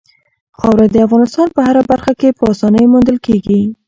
خاوره 0.59 0.87
د 0.91 0.95
افغانستان 1.07 1.47
په 1.55 1.61
هره 1.67 1.81
برخه 1.91 2.11
کې 2.19 2.29
په 2.37 2.43
اسانۍ 2.53 2.85
موندل 2.91 3.17
کېږي. 3.25 3.61